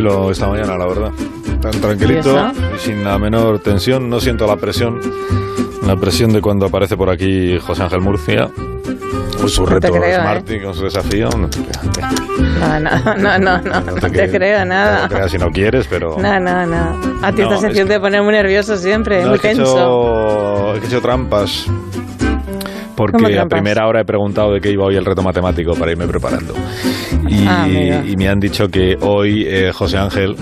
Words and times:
tranquilo 0.00 0.30
esta 0.30 0.46
mañana, 0.48 0.78
la 0.78 0.86
verdad. 0.86 1.10
Tan 1.60 1.80
tranquilito 1.80 2.52
y, 2.74 2.78
sin 2.78 3.04
la 3.04 3.18
menor 3.18 3.58
tensión. 3.60 4.08
No 4.08 4.20
siento 4.20 4.46
la 4.46 4.56
presión, 4.56 5.00
la 5.86 5.96
presión 5.96 6.32
de 6.32 6.40
cuando 6.40 6.66
aparece 6.66 6.96
por 6.96 7.10
aquí 7.10 7.58
José 7.58 7.82
Ángel 7.82 8.00
Murcia. 8.00 8.48
Con 9.38 9.48
su 9.48 9.64
reto 9.64 9.88
Smarty, 9.88 10.54
¿eh? 10.54 10.62
con 10.62 10.74
su 10.74 10.84
desafío. 10.84 11.30
No, 11.30 11.48
no, 12.78 12.90
no, 13.16 13.38
no, 13.38 13.58
no, 13.58 13.80
no 13.80 13.94
te, 13.94 14.30
creo 14.30 14.64
nada. 14.66 15.02
No 15.02 15.08
te 15.08 15.14
creas 15.14 15.30
si 15.30 15.38
no 15.38 15.50
quieres, 15.50 15.86
pero... 15.88 16.18
No, 16.18 16.38
no, 16.38 16.66
no. 16.66 17.00
A 17.22 17.32
ti 17.32 17.40
esta 17.40 17.56
sección 17.56 17.88
te 17.88 17.98
pone 17.98 18.20
muy 18.20 18.34
nervioso 18.34 18.76
siempre, 18.76 19.24
muy 19.24 19.38
tenso. 19.38 20.74
He 20.74 20.86
hecho, 20.86 21.00
trampas 21.00 21.66
porque 23.00 23.38
a 23.38 23.46
primera 23.46 23.86
hora 23.86 24.02
he 24.02 24.04
preguntado 24.04 24.52
de 24.52 24.60
qué 24.60 24.70
iba 24.72 24.84
hoy 24.84 24.94
el 24.96 25.06
reto 25.06 25.22
matemático 25.22 25.72
para 25.74 25.90
irme 25.90 26.06
preparando. 26.06 26.52
Y, 27.30 27.46
ah, 27.46 27.66
y 28.04 28.16
me 28.16 28.28
han 28.28 28.40
dicho 28.40 28.68
que 28.68 28.98
hoy 29.00 29.44
eh, 29.46 29.70
José 29.72 29.98
Ángel 29.98 30.36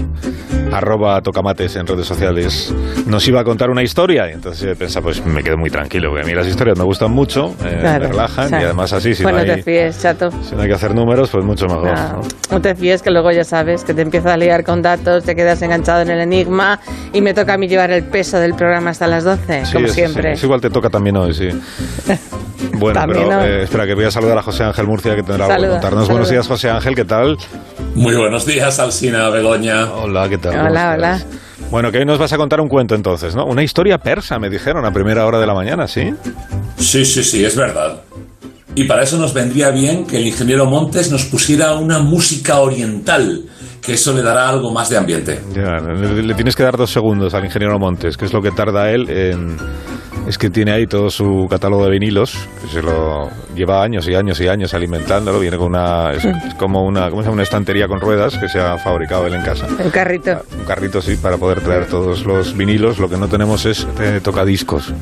arroba 0.73 1.21
tocamates 1.23 1.77
en 1.77 1.87
redes 1.87 2.07
sociales, 2.07 2.75
nos 3.07 3.27
iba 3.29 3.41
a 3.41 3.45
contar 3.45 3.71
una 3.71 3.83
historia. 3.83 4.29
Y 4.29 4.35
entonces 4.35 4.77
pensaba, 4.77 5.05
pues 5.05 5.25
me 5.25 5.43
quedo 5.43 5.57
muy 5.57 5.71
tranquilo, 5.71 6.11
porque 6.11 6.25
a 6.25 6.27
mí 6.27 6.35
las 6.35 6.47
historias 6.47 6.79
me 6.79 6.85
gustan 6.85 7.11
mucho, 7.11 7.55
eh, 7.65 7.81
me 7.83 7.99
relajan 7.99 8.51
y 8.51 8.65
además 8.65 8.93
así, 8.93 9.15
si, 9.15 9.23
no 9.23 9.37
hay, 9.37 9.47
te 9.47 9.63
fíes, 9.63 10.01
chato. 10.01 10.31
si 10.43 10.55
no 10.55 10.63
hay 10.63 10.69
que 10.69 10.75
hacer 10.75 10.95
números, 10.95 11.31
pues 11.31 11.45
mucho 11.45 11.67
mejor. 11.67 11.95
No, 12.51 12.61
te 12.61 12.75
fíes 12.75 13.03
que 13.03 13.11
luego 13.11 13.31
ya 13.31 13.45
sabes 13.45 13.85
que 13.85 13.95
te 13.95 14.03
empieza 14.03 14.35
a 14.35 14.37
liar 14.37 14.65
con 14.65 14.83
datos, 14.83 15.25
te 15.25 15.35
quedas 15.35 15.61
enganchado 15.63 16.03
en 16.03 16.11
el 16.11 16.21
enigma 16.21 16.81
y 17.13 17.21
me 17.21 17.35
toca 17.35 17.55
a 17.55 17.59
mí 17.59 17.69
llevar 17.69 17.91
el 17.91 18.05
peso 18.05 18.39
del 18.39 18.55
programa 18.55 18.91
hasta 18.91 19.07
las 19.07 19.25
12, 19.25 19.65
como 19.73 19.89
siempre. 19.89 20.33
Es 20.33 20.43
igual 20.43 20.61
te 20.61 20.71
toca 20.71 20.91
también 20.91 21.17
hoy, 21.17 21.35
sí. 21.35 21.49
Bueno, 22.75 23.01
pero 23.07 23.43
eh, 23.43 23.63
espera, 23.63 23.87
que 23.87 23.95
voy 23.95 24.05
a 24.05 24.11
saludar 24.11 24.39
a 24.39 24.43
José 24.43 24.65
Ángel 24.65 24.87
Murcia, 24.87 25.15
que 25.15 25.23
tendrá 25.23 25.47
algo 25.47 25.67
que 25.67 25.71
contarnos. 25.73 26.09
Buenos 26.09 26.31
días, 26.31 26.47
José 26.47 26.71
Ángel, 26.71 26.95
¿qué 26.95 27.05
tal? 27.05 27.37
Muy 27.95 28.17
buenos 28.17 28.47
días, 28.47 28.79
Alsina 28.79 29.29
Begoña. 29.31 29.93
Hola, 29.93 30.29
¿qué 30.29 30.39
tal? 30.39 30.67
Hola, 30.67 30.95
hola. 30.97 31.21
Bueno, 31.71 31.93
que 31.93 31.99
hoy 31.99 32.05
nos 32.05 32.19
vas 32.19 32.33
a 32.33 32.37
contar 32.37 32.61
un 32.61 32.69
cuento 32.69 32.95
entonces, 32.95 33.35
¿no? 33.35 33.45
Una 33.45 33.63
historia 33.63 33.99
persa, 33.99 34.39
me 34.39 34.49
dijeron, 34.49 34.85
a 34.87 34.91
primera 34.91 35.27
hora 35.27 35.39
de 35.39 35.47
la 35.47 35.55
mañana, 35.55 35.87
¿sí? 35.87 36.15
Sí, 36.77 37.05
sí, 37.05 37.23
sí, 37.23 37.45
es 37.45 37.57
verdad. 37.57 38.01
Y 38.75 38.85
para 38.85 39.03
eso 39.03 39.19
nos 39.19 39.35
vendría 39.35 39.71
bien 39.71 40.07
que 40.07 40.19
el 40.19 40.27
ingeniero 40.27 40.65
Montes 40.67 41.11
nos 41.11 41.25
pusiera 41.25 41.75
una 41.75 41.99
música 41.99 42.61
oriental, 42.61 43.43
que 43.83 43.95
eso 43.95 44.15
le 44.15 44.23
dará 44.23 44.49
algo 44.49 44.73
más 44.73 44.89
de 44.89 44.97
ambiente. 44.97 45.41
Ya, 45.53 45.79
le 45.79 46.35
tienes 46.35 46.55
que 46.55 46.63
dar 46.63 46.77
dos 46.77 46.91
segundos 46.91 47.35
al 47.35 47.45
ingeniero 47.45 47.79
Montes, 47.79 48.17
que 48.17 48.25
es 48.25 48.33
lo 48.33 48.41
que 48.41 48.51
tarda 48.51 48.91
él 48.91 49.11
en 49.11 49.57
es 50.29 50.37
que 50.37 50.51
tiene 50.51 50.73
ahí 50.73 50.87
todo 50.87 51.09
su 51.09 51.47
catálogo 51.49 51.87
de 51.87 51.91
vinilos, 51.91 52.37
que 52.61 52.69
se 52.69 52.83
lo 52.83 53.31
lleva 53.55 53.83
años 53.83 54.07
y 54.07 54.15
años 54.15 54.39
y 54.41 54.47
años 54.47 54.75
alimentándolo. 54.75 55.41
Viene 55.41 55.57
con 55.57 55.69
una. 55.69 56.13
Es, 56.13 56.27
como 56.59 56.85
una, 56.85 57.09
¿cómo 57.09 57.23
se 57.23 57.27
llama? 57.27 57.35
una 57.35 57.43
estantería 57.45 57.89
con 57.89 57.99
ruedas 57.99 58.37
que 58.37 58.47
se 58.47 58.61
ha 58.61 58.77
fabricado 58.77 59.27
él 59.27 59.35
en 59.35 59.43
casa. 59.43 59.67
Un 59.83 59.91
carrito. 59.91 60.33
Ah, 60.33 60.43
un 60.59 60.65
carrito, 60.67 61.01
sí, 61.01 61.17
para 61.17 61.39
poder 61.39 61.63
traer 61.63 61.87
todos 61.87 62.27
los 62.27 62.55
vinilos. 62.55 62.99
Lo 62.99 63.09
que 63.09 63.17
no 63.17 63.27
tenemos 63.27 63.65
es 63.65 63.87
eh, 64.01 64.21
tocadiscos. 64.23 64.93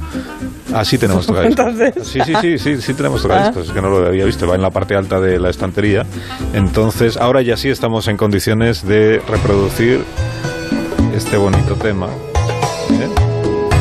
Ah, 0.72 0.84
sí 0.84 0.96
tenemos 0.96 1.26
tocadiscos. 1.26 2.06
Sí, 2.06 2.20
sí, 2.24 2.32
sí, 2.40 2.58
sí, 2.58 2.80
sí 2.80 2.94
tenemos 2.94 3.20
tocadiscos. 3.20 3.64
Ah. 3.64 3.66
Es 3.66 3.72
que 3.72 3.82
no 3.82 3.90
lo 3.90 4.06
había 4.06 4.24
visto. 4.24 4.46
Va 4.46 4.54
en 4.54 4.62
la 4.62 4.70
parte 4.70 4.94
alta 4.94 5.20
de 5.20 5.40
la 5.40 5.50
estantería. 5.50 6.06
Entonces, 6.54 7.16
ahora 7.16 7.42
ya 7.42 7.56
sí 7.56 7.68
estamos 7.68 8.06
en 8.06 8.16
condiciones 8.16 8.86
de 8.86 9.20
reproducir 9.26 10.04
este 11.16 11.36
bonito 11.36 11.74
tema. 11.74 12.06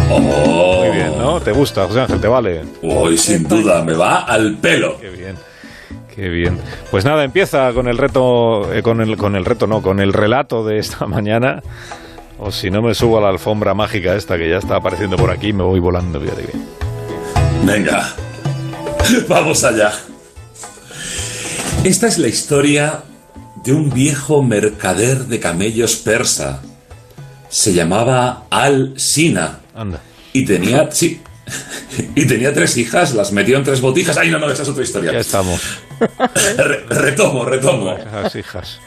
Oh. 0.09 0.85
Muy 0.85 0.95
bien, 0.95 1.17
¿no? 1.17 1.39
¿Te 1.41 1.51
gusta, 1.51 1.87
José 1.87 2.01
Ángel? 2.01 2.21
¿Te 2.21 2.27
vale? 2.27 2.63
Hoy 2.83 3.17
sin 3.17 3.47
duda, 3.47 3.83
me 3.83 3.93
va 3.93 4.19
al 4.19 4.55
pelo. 4.57 4.99
Qué 4.99 5.09
bien. 5.09 5.35
Qué 6.15 6.29
bien. 6.29 6.59
Pues 6.91 7.03
nada, 7.03 7.23
empieza 7.23 7.73
con 7.73 7.87
el 7.87 7.97
reto, 7.97 8.73
eh, 8.73 8.81
con, 8.81 9.01
el, 9.01 9.17
con 9.17 9.35
el 9.35 9.43
reto, 9.43 9.67
no, 9.67 9.81
con 9.81 9.99
el 9.99 10.13
relato 10.13 10.65
de 10.65 10.79
esta 10.79 11.05
mañana. 11.07 11.61
O 12.39 12.51
si 12.51 12.69
no 12.69 12.81
me 12.81 12.93
subo 12.93 13.17
a 13.17 13.21
la 13.21 13.29
alfombra 13.29 13.73
mágica 13.73 14.15
esta 14.15 14.37
que 14.37 14.49
ya 14.49 14.57
está 14.57 14.77
apareciendo 14.77 15.15
por 15.17 15.31
aquí, 15.31 15.53
me 15.53 15.63
voy 15.63 15.79
volando, 15.79 16.19
bien. 16.19 16.35
Venga, 17.63 18.13
vamos 19.27 19.63
allá. 19.63 19.91
Esta 21.83 22.07
es 22.07 22.17
la 22.17 22.27
historia 22.27 23.03
de 23.63 23.73
un 23.73 23.89
viejo 23.89 24.43
mercader 24.43 25.25
de 25.25 25.39
camellos 25.39 25.95
persa. 25.95 26.61
Se 27.47 27.73
llamaba 27.73 28.43
Al-Sina 28.49 29.59
Anda. 29.75 29.99
Y 30.33 30.45
tenía, 30.45 30.89
sí, 30.91 31.21
y 32.15 32.25
tenía 32.25 32.53
tres 32.53 32.77
hijas, 32.77 33.13
las 33.13 33.31
metió 33.31 33.57
en 33.57 33.63
tres 33.63 33.81
botijas. 33.81 34.17
Ay, 34.17 34.31
no, 34.31 34.39
no, 34.39 34.49
esa 34.49 34.63
es 34.63 34.69
otra 34.69 34.83
historia. 34.83 35.11
Ya 35.11 35.19
estamos. 35.19 35.61
retomo, 36.89 37.45
retomo. 37.45 37.97
Las 37.97 38.35
hijas. 38.35 38.79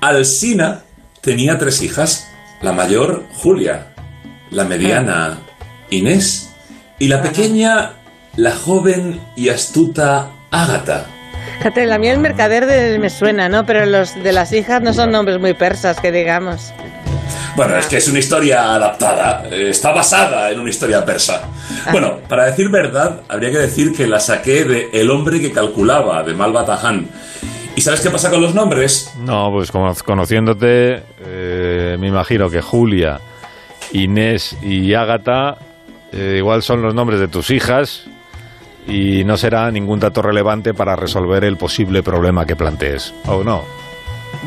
Alsina 0.00 0.82
tenía 1.20 1.58
tres 1.58 1.82
hijas. 1.82 2.28
La 2.60 2.72
mayor, 2.72 3.24
Julia. 3.34 3.94
La 4.50 4.64
mediana, 4.64 5.38
Inés. 5.90 6.50
Y 6.98 7.06
la 7.08 7.22
pequeña, 7.22 7.92
la 8.36 8.56
joven 8.56 9.20
y 9.36 9.48
astuta 9.48 10.30
Ágata. 10.50 11.06
Fíjate, 11.58 11.86
la 11.86 11.98
mía 11.98 12.12
el 12.12 12.20
mercader 12.20 12.66
de, 12.66 12.98
me 12.98 13.10
suena, 13.10 13.48
¿no? 13.48 13.66
Pero 13.66 13.84
los 13.86 14.14
de 14.14 14.32
las 14.32 14.52
hijas 14.52 14.80
no 14.82 14.92
son 14.92 15.10
nombres 15.10 15.40
muy 15.40 15.54
persas, 15.54 16.00
que 16.00 16.12
digamos. 16.12 16.72
Bueno, 17.58 17.76
es 17.76 17.88
que 17.88 17.96
es 17.96 18.06
una 18.06 18.20
historia 18.20 18.74
adaptada, 18.76 19.48
está 19.50 19.90
basada 19.90 20.48
en 20.52 20.60
una 20.60 20.70
historia 20.70 21.04
persa. 21.04 21.42
Ah. 21.42 21.88
Bueno, 21.90 22.20
para 22.28 22.44
decir 22.44 22.68
verdad, 22.68 23.22
habría 23.28 23.50
que 23.50 23.58
decir 23.58 23.92
que 23.92 24.06
la 24.06 24.20
saqué 24.20 24.62
de 24.62 24.90
El 24.92 25.10
hombre 25.10 25.40
que 25.40 25.50
calculaba, 25.50 26.22
de 26.22 26.34
Malbatahan. 26.34 27.08
¿Y 27.74 27.80
sabes 27.80 28.00
qué 28.00 28.10
pasa 28.10 28.30
con 28.30 28.40
los 28.40 28.54
nombres? 28.54 29.12
No, 29.18 29.50
pues 29.50 29.72
conociéndote, 29.72 31.02
eh, 31.26 31.96
me 31.98 32.06
imagino 32.06 32.48
que 32.48 32.62
Julia, 32.62 33.18
Inés 33.90 34.56
y 34.62 34.94
Ágata 34.94 35.58
eh, 36.12 36.36
igual 36.38 36.62
son 36.62 36.80
los 36.80 36.94
nombres 36.94 37.18
de 37.18 37.26
tus 37.26 37.50
hijas 37.50 38.04
y 38.86 39.24
no 39.24 39.36
será 39.36 39.68
ningún 39.72 39.98
dato 39.98 40.22
relevante 40.22 40.74
para 40.74 40.94
resolver 40.94 41.42
el 41.42 41.56
posible 41.56 42.04
problema 42.04 42.46
que 42.46 42.54
plantees, 42.54 43.12
¿o 43.26 43.42
no? 43.42 43.87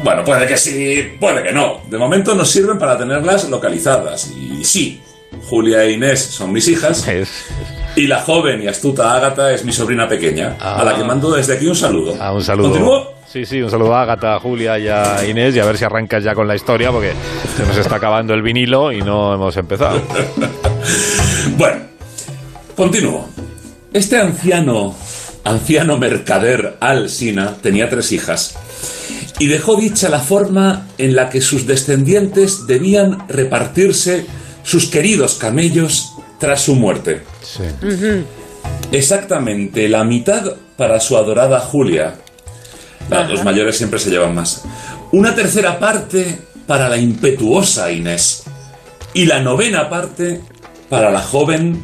Bueno, 0.03 0.24
puede 0.24 0.47
que 0.47 0.57
sí, 0.57 1.16
puede 1.19 1.44
que 1.44 1.52
no. 1.52 1.81
De 1.88 1.97
momento 1.97 2.34
nos 2.34 2.50
sirven 2.50 2.78
para 2.79 2.97
tenerlas 2.97 3.50
localizadas. 3.50 4.31
Y 4.31 4.63
sí, 4.63 5.02
Julia 5.47 5.84
e 5.84 5.91
Inés 5.91 6.19
son 6.19 6.52
mis 6.52 6.68
hijas. 6.68 7.07
Y 7.94 8.07
la 8.07 8.22
joven 8.22 8.63
y 8.63 8.68
astuta 8.68 9.13
Ágata 9.13 9.52
es 9.52 9.66
mi 9.66 9.74
sobrina 9.74 10.07
pequeña, 10.07 10.56
a 10.62 10.81
la 10.81 10.96
que 10.96 11.02
ah. 11.02 11.06
mando 11.06 11.29
desde 11.29 11.56
aquí 11.56 11.68
un 11.68 11.75
saludo. 11.75 12.16
Ah, 12.18 12.31
un 12.31 12.41
saludo. 12.41 12.69
¿Continúo? 12.69 13.13
Sí, 13.28 13.46
sí, 13.46 13.62
un 13.62 13.69
saludo 13.69 13.94
a 13.94 14.03
Ágata, 14.03 14.35
a 14.35 14.40
Julia 14.40 14.79
y 14.79 14.88
a 14.88 15.28
Inés 15.28 15.57
y 15.57 15.59
a 15.59 15.66
ver 15.66 15.78
si 15.78 15.84
arrancas 15.84 16.23
ya 16.23 16.34
con 16.34 16.47
la 16.47 16.56
historia 16.56 16.90
porque 16.90 17.12
se 17.58 17.66
nos 17.66 17.75
está 17.75 17.97
acabando 17.97 18.34
el 18.34 18.41
vinilo 18.41 18.94
y 18.94 19.02
no 19.02 19.34
hemos 19.34 19.58
empezado. 19.58 20.02
bueno, 21.58 21.81
continúo. 22.78 23.28
Este 23.91 24.18
anciano, 24.18 24.96
anciano 25.44 25.97
mercader 25.97 26.78
Al-Sina 26.79 27.56
tenía 27.62 27.90
tres 27.90 28.09
hijas 28.13 28.58
y 29.41 29.47
dejó 29.47 29.75
dicha 29.75 30.07
la 30.07 30.19
forma 30.19 30.85
en 31.00 31.16
la 31.16 31.31
que 31.31 31.41
sus 31.41 31.66
descendientes 31.66 32.68
debían 32.68 33.28
repartirse 33.28 34.28
sus 34.62 34.85
queridos 34.85 35.34
camellos 35.34 36.14
tras 36.38 36.61
su 36.61 36.76
muerte. 36.76 37.23
Exactamente 38.91 39.90
la 39.90 40.03
mitad 40.03 40.43
para 40.78 40.99
su 40.99 41.17
adorada 41.17 41.59
Julia. 41.59 42.17
los 43.09 43.43
mayores 43.43 43.76
siempre 43.78 43.97
se 43.97 44.11
llevan 44.11 44.35
más. 44.35 44.64
Una 45.11 45.34
tercera 45.34 45.79
parte 45.79 46.37
para 46.67 46.87
la 46.87 46.97
impetuosa 46.97 47.91
Inés. 47.91 48.44
Y 49.16 49.26
la 49.26 49.40
novena 49.40 49.90
parte 49.90 50.40
para 50.87 51.09
la 51.09 51.23
joven, 51.23 51.82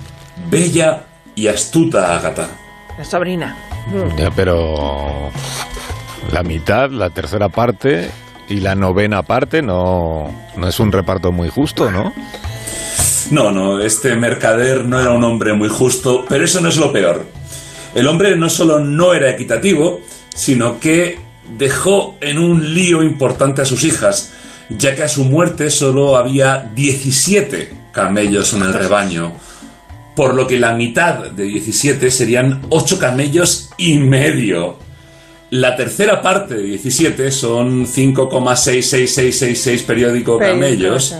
bella 0.51 1.07
y 1.33 1.48
astuta 1.48 2.15
Ágata. 2.15 2.50
La 3.00 3.03
sobrina. 3.03 3.57
Ya, 4.15 4.30
pero 4.30 5.31
la 6.31 6.44
mitad, 6.44 6.89
la 6.89 7.09
tercera 7.09 7.50
parte 7.50 8.09
y 8.50 8.59
la 8.59 8.75
novena 8.75 9.24
parte 9.24 9.62
no, 9.62 10.33
no 10.56 10.68
es 10.68 10.79
un 10.79 10.91
reparto 10.91 11.31
muy 11.31 11.50
justo, 11.50 11.91
¿no? 11.91 12.13
No, 13.31 13.51
no, 13.51 13.81
este 13.81 14.15
mercader 14.15 14.85
no 14.85 15.00
era 15.00 15.12
un 15.12 15.24
hombre 15.24 15.53
muy 15.53 15.68
justo, 15.68 16.25
pero 16.29 16.45
eso 16.45 16.62
no 16.62 16.69
es 16.69 16.77
lo 16.77 16.94
peor. 16.94 17.25
El 17.94 18.07
hombre 18.07 18.35
no 18.38 18.50
solo 18.50 18.79
no 18.79 19.13
era 19.13 19.29
equitativo, 19.29 20.00
sino 20.33 20.79
que 20.79 21.19
dejó 21.57 22.18
en 22.21 22.38
un 22.38 22.74
lío 22.74 23.03
importante 23.03 23.62
a 23.62 23.65
sus 23.65 23.83
hijas, 23.83 24.33
ya 24.69 24.95
que 24.95 25.03
a 25.03 25.09
su 25.09 25.25
muerte 25.25 25.69
solo 25.69 26.15
había 26.15 26.69
17 26.74 27.74
camellos 27.91 28.53
en 28.53 28.62
el 28.62 28.74
rebaño, 28.74 29.33
por 30.15 30.33
lo 30.33 30.47
que 30.47 30.59
la 30.59 30.74
mitad 30.74 31.31
de 31.31 31.44
17 31.44 32.12
serían 32.12 32.62
8 32.69 33.00
camellos 33.00 33.71
y 33.77 33.97
medio. 33.97 34.87
La 35.50 35.78
tercera 35.78 36.22
parte 36.22 36.56
de 36.56 36.64
17 36.64 37.32
son 37.32 37.88
5,66666 37.88 39.84
periódico 39.84 40.38
camellos. 40.38 41.16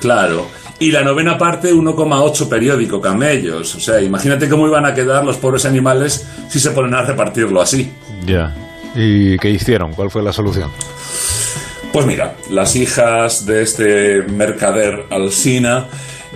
Claro. 0.00 0.46
Y 0.78 0.90
la 0.90 1.02
novena 1.02 1.36
parte 1.36 1.74
1,8 1.74 2.48
periódico 2.48 2.98
camellos. 3.00 3.74
O 3.74 3.80
sea, 3.80 4.00
imagínate 4.00 4.48
cómo 4.48 4.66
iban 4.66 4.86
a 4.86 4.94
quedar 4.94 5.22
los 5.24 5.36
pobres 5.36 5.66
animales 5.66 6.26
si 6.48 6.60
se 6.60 6.70
ponen 6.70 6.94
a 6.94 7.02
repartirlo 7.02 7.60
así. 7.60 7.92
Ya. 8.24 8.54
¿Y 8.94 9.36
qué 9.36 9.50
hicieron? 9.50 9.92
¿Cuál 9.92 10.10
fue 10.10 10.22
la 10.22 10.32
solución? 10.32 10.70
Pues 11.92 12.06
mira, 12.06 12.36
las 12.50 12.74
hijas 12.74 13.44
de 13.44 13.62
este 13.62 14.22
mercader 14.22 15.06
Alsina 15.10 15.88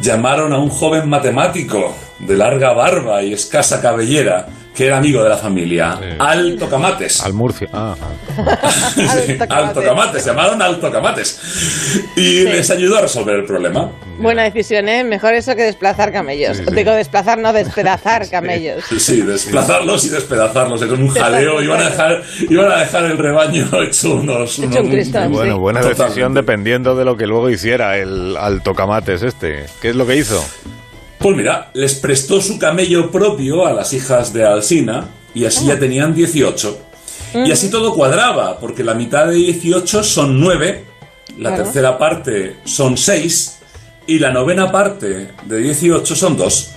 llamaron 0.03 0.53
a 0.53 0.59
un 0.59 0.69
joven 0.69 1.09
matemático 1.09 1.97
de 2.19 2.37
larga 2.37 2.75
barba 2.75 3.23
y 3.23 3.33
escasa 3.33 3.81
cabellera 3.81 4.49
que 4.75 4.87
era 4.87 4.99
amigo 4.99 5.23
de 5.23 5.29
la 5.29 5.37
familia, 5.37 5.99
Alto 6.19 6.69
Camates. 6.69 7.21
Al 7.23 7.35
Murcia. 7.35 7.69
Ah, 7.73 7.95
Alto 9.49 9.83
Camates, 9.83 10.25
llamaron 10.25 10.63
Alto 10.63 10.91
Camates. 10.91 12.03
Y 12.17 12.45
les 12.45 12.71
ayudó 12.71 12.99
a 12.99 13.03
resolver 13.03 13.37
el 13.37 13.45
problema. 13.45 13.91
Buena 14.19 14.45
decisión, 14.45 14.89
¿eh? 14.89 15.05
Mejor 15.05 15.35
eso 15.35 15.55
que 15.55 15.63
desplazar 15.63 16.13
camellos. 16.13 16.65
Digo, 16.75 16.93
desplazar, 16.93 17.39
no 17.39 17.53
despedazar 17.53 18.29
camellos. 18.31 18.85
Sí, 18.99 19.23
desplazarlos 19.23 20.05
y 20.05 20.09
despedazarlos. 20.11 20.85
Con 20.85 21.03
un 21.03 21.09
jaleo 21.09 21.63
iban 21.63 21.81
a 21.81 21.91
dejar, 21.91 22.23
iban 22.49 22.71
a 22.71 22.79
dejar 22.79 23.05
el 23.05 23.19
rebaño 23.19 23.69
hecho 23.83 24.15
unos... 24.15 24.59
Hecho 24.59 24.81
un 24.81 24.91
cristón, 24.91 25.33
bueno, 25.33 25.59
buena 25.59 25.81
decisión 25.81 26.35
dependiendo 26.35 26.95
de 26.95 27.05
lo 27.05 27.17
que 27.17 27.27
luego 27.27 27.51
hiciera 27.51 27.99
el 27.99 28.37
Alto 28.37 28.73
Camates 28.73 29.23
este. 29.23 29.67
¿Qué 29.81 29.91
es 29.91 29.97
lo 29.97 30.07
que 30.07 30.17
hizo? 30.17 30.43
Pues 31.23 31.37
mira, 31.37 31.71
les 31.75 31.95
prestó 31.95 32.41
su 32.41 32.59
camello 32.59 33.09
propio 33.11 33.65
a 33.65 33.73
las 33.73 33.93
hijas 33.93 34.33
de 34.33 34.45
Alsina 34.45 35.09
y 35.35 35.45
así 35.45 35.67
ya 35.67 35.79
tenían 35.79 36.15
18. 36.15 36.79
Y 37.35 37.53
así 37.53 37.71
todo 37.71 37.95
cuadraba, 37.95 38.59
porque 38.59 38.83
la 38.83 38.95
mitad 38.95 39.27
de 39.27 39.37
18 39.37 40.03
son 40.03 40.41
9, 40.41 40.85
la 41.39 41.55
tercera 41.55 41.97
parte 41.97 42.57
son 42.65 42.97
6 42.97 43.61
y 44.09 44.19
la 44.19 44.33
novena 44.33 44.73
parte 44.73 45.31
de 45.45 45.59
18 45.59 46.15
son 46.15 46.37
2. 46.37 46.75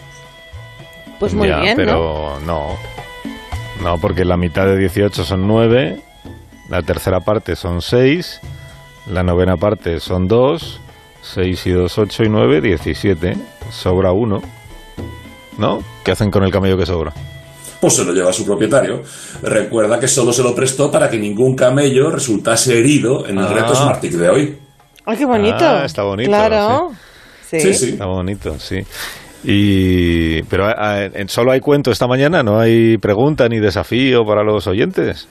Pues 1.19 1.33
muy 1.33 1.47
bien, 1.47 1.75
pero 1.75 2.39
no. 2.45 2.77
No, 3.81 3.97
porque 4.00 4.24
la 4.24 4.38
mitad 4.38 4.68
de 4.68 4.77
18 4.77 5.25
son 5.25 5.47
9, 5.47 6.00
la 6.69 6.83
tercera 6.83 7.19
parte 7.21 7.56
son 7.56 7.81
6, 7.81 8.42
la 9.07 9.24
novena 9.24 9.57
parte 9.57 10.00
son 10.00 10.27
2 10.27 10.81
6 11.33 11.68
y 11.68 11.72
2, 11.72 11.98
8 11.98 12.24
y 12.24 12.30
9, 12.30 12.62
17. 12.62 13.38
Sobra 13.72 14.12
uno. 14.12 14.42
¿No? 15.57 15.80
¿Qué 16.04 16.12
hacen 16.12 16.30
con 16.30 16.44
el 16.44 16.51
camello 16.51 16.77
que 16.77 16.86
sobra? 16.86 17.13
Pues 17.81 17.94
se 17.94 18.06
lo 18.06 18.13
lleva 18.13 18.30
a 18.30 18.33
su 18.33 18.45
propietario. 18.45 19.01
Recuerda 19.42 20.00
que 20.00 20.07
solo 20.07 20.31
se 20.31 20.44
lo 20.44 20.54
prestó 20.54 20.92
para 20.92 21.10
que 21.10 21.18
ningún 21.18 21.56
camello 21.56 22.10
resultase 22.10 22.77
herido 22.77 23.27
en 23.27 23.38
el 23.38 23.48
reto 23.48 23.72
ah. 23.72 23.75
Smartic 23.75 24.12
de 24.13 24.30
hoy. 24.30 24.57
¡Ay, 25.06 25.18
qué 25.18 25.25
bonito! 25.25 25.57
Ah, 25.60 25.86
está 25.86 26.04
bonito. 26.04 26.30
Claro. 26.30 26.92
Sí. 27.48 27.60
sí, 27.60 27.74
sí. 27.74 27.89
Está 27.92 28.06
bonito, 28.06 28.57
sí. 28.60 28.78
Y, 29.44 30.42
pero 30.44 30.66
ah, 30.66 31.07
solo 31.28 31.51
hay 31.51 31.60
cuento 31.60 31.92
esta 31.92 32.07
mañana, 32.07 32.42
no 32.42 32.60
hay 32.60 32.98
pregunta 32.98 33.48
ni 33.48 33.60
desafío 33.60 34.25
para 34.25 34.44
los 34.44 34.66
oyentes. 34.68 35.28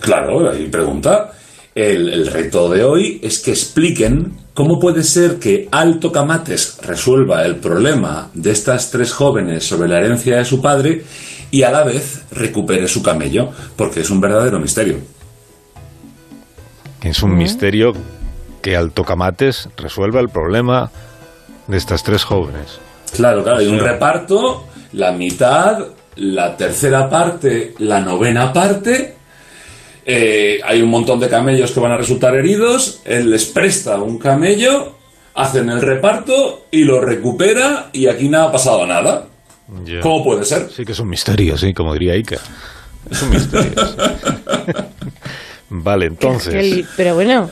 Claro, 0.00 0.50
hay 0.50 0.68
pregunta. 0.68 1.32
El, 1.74 2.26
reto 2.28 2.70
de 2.70 2.84
hoy 2.84 3.20
es 3.22 3.40
que 3.40 3.50
expliquen 3.50 4.32
cómo 4.56 4.80
puede 4.80 5.02
ser 5.02 5.38
que 5.38 5.68
Alto 5.70 6.10
Camates 6.10 6.78
resuelva 6.82 7.44
el 7.44 7.56
problema 7.56 8.30
de 8.32 8.52
estas 8.52 8.90
tres 8.90 9.12
jóvenes 9.12 9.68
sobre 9.68 9.86
la 9.86 9.98
herencia 9.98 10.38
de 10.38 10.46
su 10.46 10.62
padre 10.62 11.04
y 11.50 11.62
a 11.62 11.70
la 11.70 11.84
vez 11.84 12.24
recupere 12.32 12.88
su 12.88 13.02
camello, 13.02 13.50
porque 13.76 14.00
es 14.00 14.08
un 14.08 14.18
verdadero 14.18 14.58
misterio. 14.58 14.96
Es 17.02 17.22
un 17.22 17.36
misterio 17.36 17.92
que 18.62 18.76
Alto 18.76 19.04
Camates 19.04 19.68
resuelva 19.76 20.20
el 20.20 20.30
problema 20.30 20.90
de 21.68 21.76
estas 21.76 22.02
tres 22.02 22.24
jóvenes. 22.24 22.80
Claro, 23.14 23.44
claro, 23.44 23.58
hay 23.58 23.66
un 23.66 23.78
reparto, 23.78 24.64
la 24.94 25.12
mitad, 25.12 25.84
la 26.16 26.56
tercera 26.56 27.10
parte, 27.10 27.74
la 27.78 28.00
novena 28.00 28.54
parte 28.54 29.15
eh, 30.08 30.60
hay 30.64 30.80
un 30.82 30.88
montón 30.88 31.18
de 31.18 31.28
camellos 31.28 31.72
que 31.72 31.80
van 31.80 31.90
a 31.90 31.96
resultar 31.96 32.36
heridos, 32.36 33.00
él 33.04 33.28
les 33.28 33.46
presta 33.46 34.00
un 34.00 34.18
camello, 34.18 34.92
hacen 35.34 35.68
el 35.68 35.80
reparto 35.80 36.66
y 36.70 36.84
lo 36.84 37.00
recupera 37.00 37.90
y 37.92 38.06
aquí 38.06 38.28
no 38.28 38.42
ha 38.42 38.52
pasado 38.52 38.86
nada. 38.86 39.26
¿Cómo 40.00 40.22
puede 40.22 40.44
ser? 40.44 40.70
Sí 40.70 40.84
que 40.84 40.92
es 40.92 41.00
un 41.00 41.08
misterio, 41.08 41.58
sí, 41.58 41.74
como 41.74 41.92
diría 41.92 42.14
Ica. 42.14 42.36
Es 43.10 43.20
un 43.20 43.30
misterio. 43.30 43.72
vale, 45.70 46.06
entonces... 46.06 46.86
pero 46.96 47.16
bueno... 47.16 47.50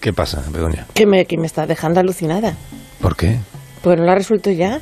¿Qué 0.00 0.14
pasa, 0.14 0.42
Begoña? 0.50 0.86
Que 0.94 1.04
me, 1.04 1.26
que 1.26 1.36
me 1.36 1.46
está 1.46 1.66
dejando 1.66 2.00
alucinada. 2.00 2.56
¿Por 2.98 3.14
qué? 3.14 3.38
Pues 3.82 3.98
no 3.98 4.04
la 4.04 4.14
resuelto 4.14 4.50
ya. 4.50 4.80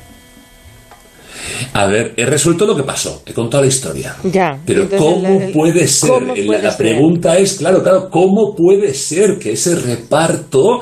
A 1.73 1.85
ver, 1.87 2.13
he 2.17 2.25
resuelto 2.25 2.65
lo 2.65 2.75
que 2.75 2.83
pasó, 2.83 3.23
he 3.25 3.33
contado 3.33 3.63
la 3.63 3.69
historia. 3.69 4.15
Ya. 4.23 4.59
Pero 4.65 4.87
¿cómo 4.89 5.39
puede 5.51 5.87
ser? 5.87 6.21
la, 6.61 6.77
pregunta 6.77 7.37
es, 7.37 7.55
claro, 7.55 7.81
claro, 7.81 8.09
¿cómo 8.09 8.55
puede 8.55 8.93
ser 8.93 9.37
que 9.39 9.53
ese 9.53 9.75
reparto, 9.75 10.79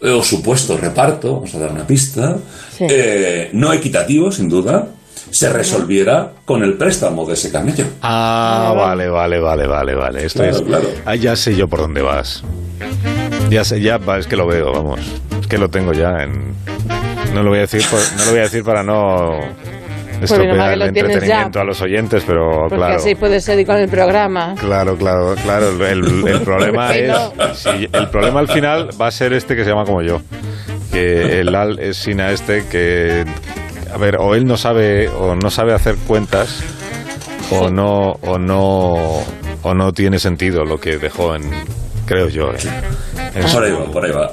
o 0.00 0.22
supuesto 0.22 0.76
reparto, 0.76 1.34
vamos 1.34 1.54
a 1.54 1.58
dar 1.58 1.72
una 1.72 1.86
pista, 1.86 2.36
eh, 2.80 3.50
no 3.52 3.72
equitativo, 3.72 4.30
sin 4.30 4.48
duda, 4.48 4.88
se 5.32 5.50
resolviera 5.50 6.32
con 6.44 6.62
el 6.62 6.76
préstamo 6.76 7.24
de 7.24 7.32
ese 7.32 7.50
camello. 7.50 7.86
Ah, 8.02 8.74
vale, 8.76 9.08
vale, 9.08 9.40
vale, 9.40 9.66
vale, 9.66 9.94
vale. 9.94 10.26
Esto 10.26 10.44
es. 10.44 10.62
Ah, 11.06 11.14
ya 11.14 11.34
sé 11.36 11.56
yo 11.56 11.66
por 11.68 11.80
dónde 11.80 12.02
vas. 12.02 12.44
Ya 13.48 13.64
sé, 13.64 13.80
ya 13.80 13.98
es 14.18 14.26
que 14.26 14.36
lo 14.36 14.46
veo, 14.46 14.72
vamos. 14.72 15.00
Es 15.40 15.46
que 15.46 15.56
lo 15.56 15.68
tengo 15.68 15.92
ya 15.92 16.22
en, 16.22 16.54
no 17.32 17.42
lo 17.42 17.50
voy 17.50 17.58
a 17.58 17.62
decir, 17.62 17.82
no 18.16 18.24
lo 18.24 18.30
voy 18.30 18.40
a 18.40 18.42
decir 18.42 18.64
para 18.64 18.82
no 18.82 19.38
pues 20.22 20.30
estropear 20.30 20.72
el 20.74 20.82
entretenimiento 20.82 21.60
a 21.60 21.64
los 21.64 21.80
oyentes, 21.82 22.22
pero 22.24 22.48
Porque 22.60 22.76
claro. 22.76 22.94
así 22.94 23.14
puede 23.16 23.40
ser 23.40 23.66
con 23.66 23.76
el 23.76 23.88
programa. 23.88 24.54
Claro, 24.56 24.96
claro, 24.96 25.34
claro. 25.42 25.84
El, 25.84 26.40
problema 26.44 26.94
es, 26.94 27.66
el 27.92 28.08
problema 28.08 28.38
al 28.38 28.48
final 28.48 28.90
va 29.00 29.08
a 29.08 29.10
ser 29.10 29.32
este 29.32 29.56
que 29.56 29.64
se 29.64 29.70
llama 29.70 29.84
como 29.84 30.00
yo, 30.02 30.20
que 30.92 31.40
el 31.40 31.52
al 31.54 31.80
es 31.80 31.96
Sina 31.96 32.30
este 32.30 32.68
que, 32.68 33.24
a 33.92 33.98
ver, 33.98 34.16
o 34.18 34.36
él 34.36 34.44
no 34.44 34.56
sabe 34.56 35.08
o 35.08 35.34
no 35.34 35.50
sabe 35.50 35.72
hacer 35.74 35.96
cuentas 36.06 36.62
o 37.50 37.68
no 37.68 38.12
o 38.22 38.38
no 38.38 38.94
o 39.62 39.74
no 39.74 39.92
tiene 39.92 40.20
sentido 40.20 40.64
lo 40.64 40.78
que 40.78 40.98
dejó 40.98 41.34
en, 41.34 41.42
creo 42.06 42.28
yo. 42.28 42.50
En, 43.34 43.44
por 43.52 43.64
ahí 43.64 43.72
va, 43.72 43.84
por 43.86 44.04
ahí 44.04 44.12
va. 44.12 44.30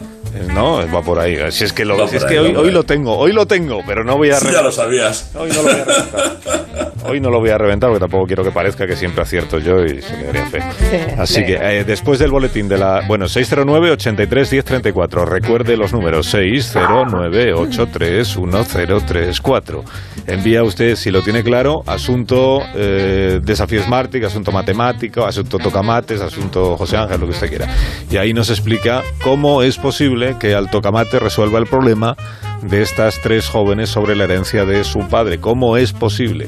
No, 0.53 0.77
va 0.93 1.01
por 1.01 1.19
ahí. 1.19 1.37
Si 1.51 1.63
es 1.63 1.73
que, 1.73 1.85
lo, 1.85 2.03
es 2.05 2.25
que 2.25 2.39
hoy, 2.39 2.55
hoy, 2.55 2.71
lo 2.71 2.83
tengo, 2.83 3.17
hoy 3.17 3.33
lo 3.33 3.45
tengo, 3.45 3.81
pero 3.85 4.03
no 4.03 4.17
voy 4.17 4.29
a 4.29 4.39
reventar. 4.39 4.53
ya 4.53 4.61
lo 4.61 4.71
sabías. 4.71 5.31
Hoy 5.35 5.49
no 5.49 5.61
lo 5.61 5.63
voy 5.63 5.71
a. 5.71 6.91
Hoy 7.09 7.19
no 7.19 7.31
lo 7.31 7.39
voy 7.39 7.49
a 7.49 7.57
reventar 7.57 7.89
porque 7.89 8.01
tampoco 8.01 8.27
quiero 8.27 8.43
que 8.43 8.51
parezca 8.51 8.85
que 8.85 8.95
siempre 8.95 9.23
acierto 9.23 9.57
yo 9.57 9.83
y 9.83 10.01
se 10.01 10.15
quedaría 10.15 10.45
fe. 10.45 10.59
Así 11.17 11.43
que 11.43 11.55
eh, 11.55 11.83
después 11.83 12.19
del 12.19 12.29
boletín 12.29 12.69
de 12.69 12.77
la. 12.77 13.01
Bueno, 13.07 13.27
609 13.27 13.91
83 13.91 14.51
1034. 14.51 15.25
Recuerde 15.25 15.75
los 15.75 15.91
números 15.91 16.27
609 16.27 17.53
83 17.53 18.37
1034. 18.37 19.83
Envía 20.27 20.63
usted, 20.63 20.95
si 20.95 21.09
lo 21.09 21.23
tiene 21.23 21.43
claro, 21.43 21.83
asunto 21.87 22.61
eh, 22.75 23.39
desafío 23.41 23.81
Smartic, 23.81 24.25
asunto 24.25 24.51
matemático, 24.51 25.25
asunto 25.25 25.57
tocamates, 25.57 26.21
asunto 26.21 26.77
José 26.77 26.97
Ángel, 26.97 27.21
lo 27.21 27.25
que 27.25 27.33
usted 27.33 27.49
quiera. 27.49 27.67
Y 28.11 28.17
ahí 28.17 28.33
nos 28.33 28.51
explica 28.51 29.03
cómo 29.23 29.63
es 29.63 29.77
posible 29.77 30.35
que 30.39 30.53
al 30.53 30.69
tocamate 30.69 31.17
resuelva 31.17 31.57
el 31.57 31.65
problema 31.65 32.15
de 32.61 32.81
estas 32.81 33.19
tres 33.21 33.47
jóvenes 33.47 33.89
sobre 33.89 34.15
la 34.15 34.25
herencia 34.25 34.65
de 34.65 34.83
su 34.83 34.99
padre. 35.07 35.39
¿Cómo 35.39 35.77
es 35.77 35.93
posible? 35.93 36.47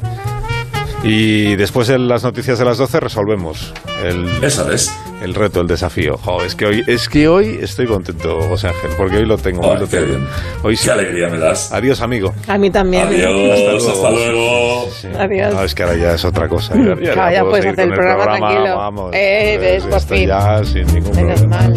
Y 1.03 1.55
después 1.55 1.87
de 1.87 1.97
las 1.97 2.23
noticias 2.23 2.59
de 2.59 2.65
las 2.65 2.77
12 2.77 2.99
resolvemos 2.99 3.73
el, 4.05 4.27
Eso 4.43 4.71
es. 4.71 4.93
el 5.23 5.33
reto, 5.33 5.61
el 5.61 5.67
desafío. 5.67 6.19
es 6.45 6.53
que 6.55 6.65
hoy 6.67 6.83
es 6.85 7.09
que 7.09 7.27
hoy 7.27 7.57
estoy 7.59 7.87
contento, 7.87 8.39
José 8.47 8.67
Ángel, 8.67 8.91
porque 8.97 9.17
hoy 9.17 9.25
lo 9.25 9.37
tengo. 9.37 9.61
hoy 9.67 9.79
lo 9.79 9.87
qué 9.87 9.97
tengo. 9.97 10.27
Hoy 10.61 10.75
sí. 10.75 10.85
Qué 10.85 10.91
alegría 10.91 11.27
me 11.29 11.39
das. 11.39 11.71
Adiós, 11.73 12.01
amigo. 12.01 12.33
A 12.47 12.57
mí 12.59 12.69
también. 12.69 13.07
Adiós, 13.07 13.87
hasta 13.87 14.11
luego. 14.11 14.87
Adiós. 15.17 15.53
No, 15.55 15.63
es 15.63 15.73
que 15.73 15.83
ahora 15.83 15.95
ya 15.97 16.13
es 16.13 16.23
otra 16.23 16.47
cosa. 16.47 16.75
Ya, 16.75 17.31
ya, 17.31 17.43
puedes 17.45 17.65
hacer 17.65 17.87
el 17.87 17.93
programa, 17.93 18.23
tranquilo. 18.23 18.77
Vamos, 18.77 19.11
eh, 19.13 19.57
ves, 19.59 19.83
por 19.85 20.01
fin. 20.01 20.27
Ya 20.27 20.63
sin 20.63 20.85
ningún 20.93 21.15
Menos 21.15 21.41
problema. 21.41 21.57
mal. 21.63 21.73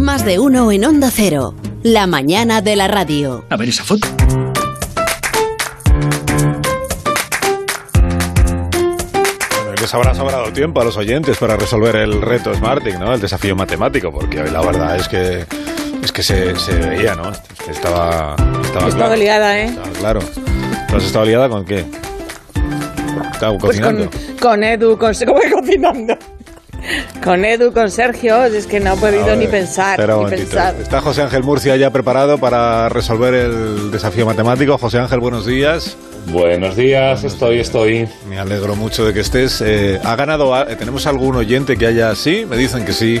Más 0.00 0.24
de 0.26 0.38
uno 0.38 0.70
en 0.70 0.84
Onda 0.84 1.10
Cero. 1.10 1.54
La 1.82 2.06
mañana 2.06 2.60
de 2.60 2.76
la 2.76 2.88
radio. 2.88 3.44
A 3.48 3.56
ver 3.56 3.70
esa 3.70 3.84
foto. 3.84 4.06
Les 9.82 9.92
habrá 9.94 10.14
sobrado 10.14 10.52
tiempo 10.52 10.80
a 10.80 10.84
los 10.84 10.96
oyentes 10.96 11.36
para 11.38 11.56
resolver 11.56 11.96
el 11.96 12.22
reto 12.22 12.54
Smarting, 12.54 13.00
¿no? 13.00 13.12
El 13.14 13.20
desafío 13.20 13.56
matemático, 13.56 14.12
porque 14.12 14.40
hoy 14.40 14.50
la 14.50 14.60
verdad 14.60 14.94
es 14.94 15.08
que 15.08 15.44
es 16.00 16.12
que 16.12 16.22
se, 16.22 16.56
se 16.56 16.72
veía, 16.78 17.16
¿no? 17.16 17.32
Estaba 17.68 18.36
estaba 18.64 18.88
claro. 18.90 19.16
liada, 19.16 19.58
¿eh? 19.58 19.64
Estaba 19.64 19.88
claro. 19.90 20.20
¿Tú 20.88 20.96
has 20.96 21.02
estado 21.02 21.24
liada 21.24 21.48
con 21.48 21.64
qué? 21.64 21.84
Estaba 23.32 23.58
pues 23.58 23.72
cocinando. 23.72 24.08
Con, 24.08 24.36
con 24.36 24.62
Edu, 24.62 24.96
con 24.96 25.14
¿cómo 25.26 25.40
cocinando? 25.52 26.16
Con 27.22 27.44
Edu, 27.44 27.72
con 27.72 27.88
Sergio, 27.88 28.44
es 28.44 28.66
que 28.66 28.80
no 28.80 28.94
he 28.94 28.96
podido 28.96 29.36
ni 29.36 29.46
pensar, 29.46 29.96
ni 29.98 30.30
pensar. 30.30 30.74
Está 30.80 31.00
José 31.00 31.22
Ángel 31.22 31.44
Murcia 31.44 31.76
ya 31.76 31.90
preparado 31.90 32.38
para 32.38 32.88
resolver 32.88 33.32
el 33.32 33.92
desafío 33.92 34.26
matemático. 34.26 34.76
José 34.76 34.98
Ángel, 34.98 35.20
buenos 35.20 35.46
días. 35.46 35.96
Buenos 36.26 36.74
días, 36.74 37.22
estoy, 37.22 37.60
estoy. 37.60 38.08
Me 38.28 38.40
alegro 38.40 38.74
mucho 38.74 39.04
de 39.04 39.14
que 39.14 39.20
estés. 39.20 39.60
Eh, 39.60 40.00
¿Ha 40.02 40.16
ganado? 40.16 40.52
¿Tenemos 40.76 41.06
algún 41.06 41.36
oyente 41.36 41.76
que 41.76 41.86
haya 41.86 42.12
sí? 42.16 42.44
Me 42.48 42.56
dicen 42.56 42.84
que 42.84 42.92
sí. 42.92 43.20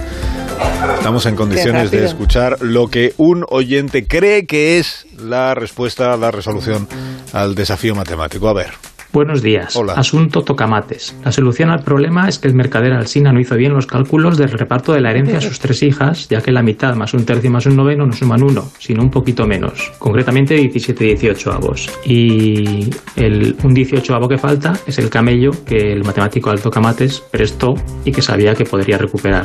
Estamos 0.96 1.24
en 1.26 1.36
condiciones 1.36 1.92
de 1.92 2.04
escuchar 2.04 2.56
lo 2.60 2.88
que 2.88 3.14
un 3.18 3.44
oyente 3.48 4.06
cree 4.06 4.46
que 4.46 4.80
es 4.80 5.06
la 5.16 5.54
respuesta, 5.54 6.16
la 6.16 6.32
resolución 6.32 6.88
al 7.32 7.54
desafío 7.54 7.94
matemático. 7.94 8.48
A 8.48 8.52
ver. 8.52 8.91
Buenos 9.12 9.42
días. 9.42 9.78
Asunto 9.94 10.42
tocamates. 10.42 11.14
La 11.22 11.32
solución 11.32 11.68
al 11.68 11.84
problema 11.84 12.30
es 12.30 12.38
que 12.38 12.48
el 12.48 12.54
mercader 12.54 12.94
Alsina 12.94 13.30
no 13.30 13.40
hizo 13.40 13.56
bien 13.56 13.74
los 13.74 13.86
cálculos 13.86 14.38
del 14.38 14.48
reparto 14.48 14.94
de 14.94 15.02
la 15.02 15.10
herencia 15.10 15.36
a 15.36 15.40
sus 15.42 15.58
tres 15.58 15.82
hijas, 15.82 16.28
ya 16.30 16.40
que 16.40 16.50
la 16.50 16.62
mitad 16.62 16.94
más 16.94 17.12
un 17.12 17.26
tercio 17.26 17.50
más 17.50 17.66
un 17.66 17.76
noveno 17.76 18.06
no 18.06 18.14
suman 18.14 18.42
uno, 18.42 18.70
sino 18.78 19.02
un 19.02 19.10
poquito 19.10 19.46
menos, 19.46 19.92
concretamente 19.98 20.54
17 20.54 21.04
y 21.04 21.08
18 21.08 21.52
avos. 21.52 21.90
Y 22.06 22.88
el, 23.16 23.54
un 23.62 23.74
18 23.74 24.14
avo 24.14 24.28
que 24.28 24.38
falta 24.38 24.72
es 24.86 24.98
el 24.98 25.10
camello 25.10 25.50
que 25.66 25.92
el 25.92 26.04
matemático 26.04 26.48
al 26.48 26.62
tocamates 26.62 27.22
prestó 27.30 27.74
y 28.06 28.12
que 28.12 28.22
sabía 28.22 28.54
que 28.54 28.64
podría 28.64 28.96
recuperar. 28.96 29.44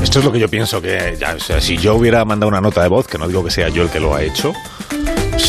Esto 0.00 0.18
es 0.20 0.24
lo 0.24 0.30
que 0.30 0.38
yo 0.38 0.48
pienso 0.48 0.80
que, 0.80 1.16
ya, 1.18 1.36
si 1.38 1.78
yo 1.78 1.96
hubiera 1.96 2.24
mandado 2.24 2.48
una 2.48 2.60
nota 2.60 2.82
de 2.82 2.88
voz, 2.88 3.08
que 3.08 3.18
no 3.18 3.26
digo 3.26 3.42
que 3.42 3.50
sea 3.50 3.70
yo 3.70 3.82
el 3.82 3.88
que 3.88 3.98
lo 3.98 4.14
ha 4.14 4.22
hecho, 4.22 4.52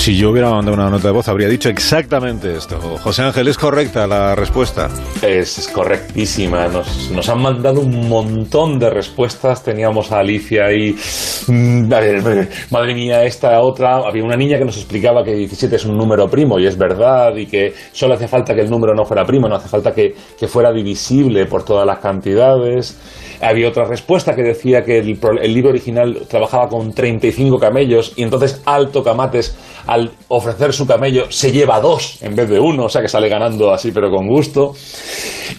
si 0.03 0.17
yo 0.17 0.31
hubiera 0.31 0.49
mandado 0.49 0.75
una 0.75 0.89
nota 0.89 1.07
de 1.07 1.13
voz, 1.13 1.29
habría 1.29 1.47
dicho 1.47 1.69
exactamente 1.69 2.53
esto. 2.53 2.77
José 2.77 3.21
Ángel, 3.21 3.47
¿es 3.47 3.57
correcta 3.57 4.05
la 4.05 4.35
respuesta? 4.35 4.89
Es, 5.21 5.69
correctísima. 5.73 6.67
Nos, 6.67 7.09
nos, 7.09 7.29
han 7.29 7.41
mandado 7.41 7.79
un 7.79 8.09
montón 8.09 8.77
de 8.79 8.89
respuestas. 8.89 9.63
Teníamos 9.63 10.11
a 10.11 10.19
Alicia 10.19 10.65
ahí. 10.65 10.93
Mm, 11.47 11.87
madre 12.69 12.93
mía, 12.93 13.23
esta 13.23 13.61
otra. 13.61 13.99
Había 14.05 14.25
una 14.25 14.35
niña 14.35 14.57
que 14.57 14.65
nos 14.65 14.75
explicaba 14.75 15.23
que 15.23 15.35
17 15.35 15.73
es 15.73 15.85
un 15.85 15.95
número 15.95 16.27
primo, 16.27 16.59
y 16.59 16.67
es 16.67 16.77
verdad, 16.77 17.33
y 17.37 17.45
que 17.45 17.73
solo 17.93 18.15
hace 18.15 18.27
falta 18.27 18.53
que 18.53 18.59
el 18.59 18.69
número 18.69 18.93
no 18.93 19.05
fuera 19.05 19.23
primo, 19.23 19.47
no 19.47 19.55
hace 19.55 19.69
falta 19.69 19.93
que, 19.93 20.13
que 20.37 20.47
fuera 20.49 20.73
divisible 20.73 21.45
por 21.45 21.63
todas 21.63 21.87
las 21.87 21.99
cantidades. 21.99 23.32
Había 23.43 23.67
otra 23.67 23.85
respuesta 23.85 24.35
que 24.35 24.43
decía 24.43 24.83
que 24.83 24.99
el, 24.99 25.19
el 25.41 25.53
libro 25.53 25.69
original 25.69 26.21
trabajaba 26.29 26.67
con 26.67 26.93
35 26.93 27.57
camellos, 27.59 28.13
y 28.15 28.23
entonces 28.23 28.61
Alto 28.65 29.03
Camates 29.03 29.55
al 29.87 30.11
ofrecer 30.29 30.73
su 30.73 30.87
camello 30.87 31.29
se 31.29 31.51
lleva 31.51 31.79
dos 31.79 32.21
en 32.21 32.35
vez 32.35 32.49
de 32.49 32.59
uno, 32.59 32.85
o 32.85 32.89
sea 32.89 33.01
que 33.01 33.09
sale 33.09 33.27
ganando 33.27 33.73
así 33.73 33.91
pero 33.91 34.09
con 34.09 34.27
gusto. 34.27 34.73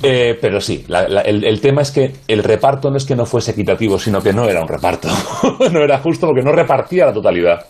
Eh, 0.03 0.37
pero 0.41 0.61
sí, 0.61 0.85
el, 1.25 1.61
tema 1.61 1.83
es 1.83 1.91
que 1.91 2.13
el 2.27 2.43
reparto 2.43 2.91
no 2.91 2.97
es 2.97 3.05
que 3.05 3.15
no 3.15 3.27
fuese 3.27 3.53
equitativo, 3.53 3.99
sino 3.99 4.21
que 4.21 4.33
no 4.33 4.49
era 4.49 4.61
un 4.61 4.69
reparto. 4.69 5.09
no 5.73 5.81
era 5.81 5.99
justo 5.99 6.27
porque 6.27 6.43
no 6.43 6.53
repartía 6.53 7.07
la 7.07 7.13
totalidad. 7.13 7.67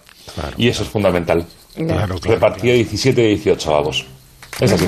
y 0.56 0.68
eso 0.68 0.83
es 0.83 0.88
fundamental. 0.88 1.44
Repartía 2.23 2.75
17 2.75 3.23
y 3.23 3.26
18 3.35 3.75
avos. 3.75 4.06
Es 4.61 4.73
así. 4.73 4.87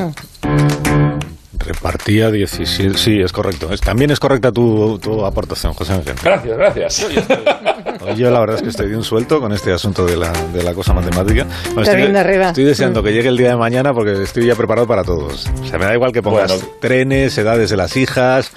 Repartía 1.66 2.30
17. 2.30 2.96
Sí, 2.96 3.20
es 3.20 3.32
correcto. 3.32 3.68
también 3.84 4.10
es 4.10 4.20
correcta 4.20 4.52
tu, 4.52 5.24
aportación, 5.24 5.74
José 5.74 5.94
Ángel. 5.94 6.14
Gracias, 6.22 6.56
gracias. 6.56 7.08
Yo, 8.16 8.30
la 8.30 8.40
verdad 8.40 8.56
es 8.56 8.62
que 8.62 8.68
estoy 8.68 8.88
de 8.88 8.96
un 8.96 9.02
suelto 9.02 9.40
con 9.40 9.52
este 9.52 9.72
asunto 9.72 10.06
de 10.06 10.16
la, 10.16 10.30
de 10.52 10.62
la 10.62 10.74
cosa 10.74 10.92
matemática. 10.92 11.46
estoy, 11.76 12.64
deseando 12.64 13.02
que 13.02 13.12
llegue 13.12 13.28
el 13.28 13.36
día 13.36 13.50
de 13.50 13.56
mañana 13.56 13.92
porque 13.92 14.22
estoy 14.22 14.46
ya 14.46 14.54
preparado 14.54 14.86
para 14.86 15.02
todos. 15.02 15.50
O 15.60 15.66
sea, 15.66 15.78
me 15.78 15.86
da 15.86 15.94
igual 15.94 16.12
que 16.12 16.22
pongas 16.22 16.64
trenes, 16.80 17.36
edades 17.36 17.70
de 17.70 17.76
las 17.76 17.96
hijas, 17.96 18.52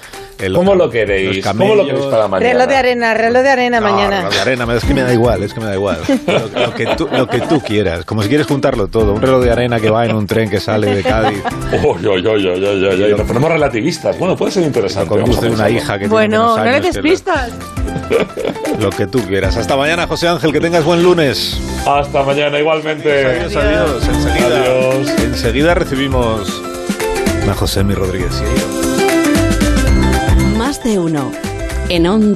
¿Cómo 0.54 0.74
lo 0.74 0.90
queréis? 0.90 1.44
¿Cómo 1.44 1.74
lo 1.74 1.86
queréis 1.86 2.06
para 2.06 2.28
mañana? 2.28 2.52
Reloj 2.52 2.68
de 2.68 2.76
arena, 2.76 3.14
reloj 3.14 3.42
de 3.42 3.48
arena 3.48 3.80
mañana. 3.80 4.16
Reloj 4.18 4.34
de 4.34 4.40
arena, 4.40 4.74
es 4.74 4.84
que 4.84 4.94
me 4.94 5.02
da 5.02 5.12
igual, 5.12 5.42
es 5.42 5.54
que 5.54 5.60
me 5.60 5.66
da 5.66 5.74
igual. 5.74 5.98
Lo, 6.54 6.74
que 6.74 6.86
tú, 6.96 7.08
lo, 7.12 7.26
que 7.26 7.40
tú, 7.40 7.60
quieras, 7.60 8.04
como 8.04 8.22
si 8.22 8.28
quieres 8.28 8.46
juntarlo 8.46 8.88
todo. 8.88 9.14
Un 9.14 9.20
reloj 9.20 9.42
de 9.42 9.50
arena 9.50 9.80
que 9.80 9.90
va 9.90 10.06
en 10.06 10.14
un 10.14 10.26
tren 10.26 10.48
que 10.48 10.60
sale 10.60 10.94
de 10.94 11.02
Cádiz. 11.02 11.42
Uy, 11.82 12.06
uy, 12.06 12.26
uy, 12.26 12.46
uy, 12.46 13.04
uy, 13.04 13.10
Nos 13.16 13.26
ponemos 13.26 13.50
relativistas. 13.50 14.18
Bueno, 14.18 14.36
puede 14.36 14.52
ser 14.52 14.64
interesante. 14.64 15.08
Conduce 15.08 15.48
una 15.48 15.68
hija 15.70 15.98
que 15.98 16.08
Bueno, 16.08 16.56
no 16.56 16.64
le 16.64 16.80
des 16.80 16.98
pistas. 16.98 17.50
Lo 18.80 18.90
que 18.90 19.06
tú 19.06 19.20
quieras. 19.22 19.56
Hasta 19.56 19.76
mañana, 19.76 20.06
José 20.06 20.28
Ángel, 20.28 20.52
que 20.52 20.60
tengas 20.60 20.84
buen 20.84 21.02
lunes. 21.02 21.60
Hasta 21.86 22.22
mañana, 22.22 22.58
igualmente. 22.58 23.26
Adiós, 23.26 23.56
adiós. 23.56 24.08
Enseguida, 24.08 24.60
adiós. 24.60 25.08
enseguida 25.20 25.74
recibimos 25.74 26.62
a 27.48 27.54
José 27.54 27.84
Mi 27.84 27.94
Rodríguez. 27.94 28.42
Más 28.42 28.79
de 30.84 30.98
uno. 30.98 31.30
En 31.88 32.06
Onda 32.06 32.30